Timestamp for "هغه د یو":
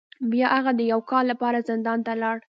0.57-1.01